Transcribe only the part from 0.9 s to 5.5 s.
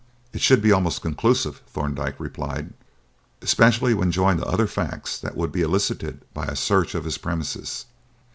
conclusive," Thorndyke replied, "especially when joined to other facts that